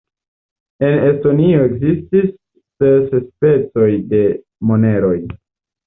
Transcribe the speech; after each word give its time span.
En 0.87 0.95
Estonio 1.09 1.67
ekzistis 1.67 2.33
ses 2.83 3.15
specoj 3.29 3.93
de 4.19 4.27
moneroj. 4.73 5.17